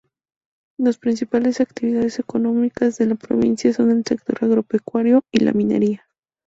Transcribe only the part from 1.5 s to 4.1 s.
actividades económicas de la provincia son el